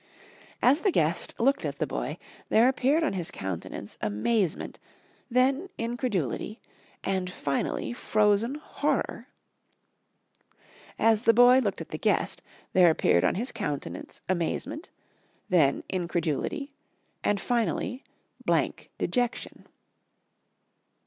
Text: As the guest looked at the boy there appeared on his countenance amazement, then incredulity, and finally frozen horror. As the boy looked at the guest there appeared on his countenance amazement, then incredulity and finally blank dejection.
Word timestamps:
As 0.63 0.81
the 0.81 0.89
guest 0.89 1.35
looked 1.39 1.63
at 1.63 1.77
the 1.77 1.85
boy 1.85 2.17
there 2.49 2.67
appeared 2.67 3.03
on 3.03 3.13
his 3.13 3.29
countenance 3.29 3.99
amazement, 4.01 4.79
then 5.29 5.69
incredulity, 5.77 6.59
and 7.03 7.29
finally 7.29 7.93
frozen 7.93 8.55
horror. 8.55 9.27
As 10.97 11.21
the 11.21 11.35
boy 11.35 11.59
looked 11.59 11.81
at 11.81 11.89
the 11.89 11.99
guest 11.99 12.41
there 12.73 12.89
appeared 12.89 13.23
on 13.23 13.35
his 13.35 13.51
countenance 13.51 14.21
amazement, 14.27 14.89
then 15.49 15.83
incredulity 15.87 16.73
and 17.23 17.39
finally 17.39 18.03
blank 18.43 18.89
dejection. 18.97 19.67